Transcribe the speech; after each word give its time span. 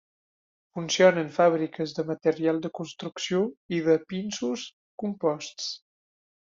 Funcionen 0.77 1.29
fàbriques 1.35 1.93
de 1.99 2.07
material 2.09 2.63
de 2.65 2.73
construcció 2.81 3.45
i 3.79 3.85
de 3.91 4.01
pinsos 4.15 4.69
composts. 5.05 5.71